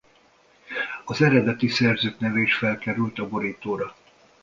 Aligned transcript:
Az 1.05 1.21
eredeti 1.21 1.67
szerzők 1.67 2.19
neve 2.19 2.39
is 2.39 2.55
felkerült 2.55 3.19
a 3.19 3.27
borítóra. 3.29 3.95